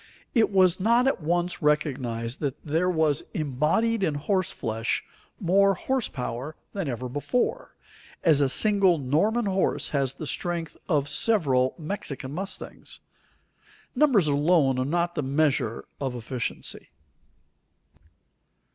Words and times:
It 0.33 0.49
was 0.49 0.79
not 0.79 1.05
at 1.07 1.21
once 1.21 1.61
recognized 1.61 2.39
that 2.39 2.59
there 2.65 2.89
was 2.89 3.21
embodied 3.35 4.01
in 4.01 4.15
horse 4.15 4.51
flesh 4.51 5.03
more 5.39 5.75
horse 5.75 6.07
power 6.07 6.55
than 6.73 6.87
ever 6.89 7.07
before, 7.07 7.75
as 8.23 8.41
a 8.41 8.49
single 8.49 8.97
Norman 8.97 9.45
horse 9.45 9.89
has 9.89 10.15
the 10.15 10.25
strength 10.25 10.75
of 10.89 11.07
several 11.07 11.75
Mexican 11.77 12.31
mustangs. 12.33 13.01
Numbers 13.93 14.27
alone 14.27 14.79
are 14.79 14.85
not 14.85 15.13
the 15.13 15.21
measure 15.21 15.85
of 15.99 16.15
efficiency. 16.15 16.89